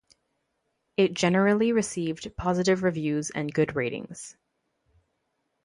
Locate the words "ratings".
3.75-4.35